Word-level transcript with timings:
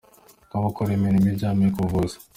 rw’abakora 0.45 0.89
imirimo 0.97 1.27
ishamikiye 1.31 1.71
ku 1.73 1.79
buvuzi. 1.85 2.17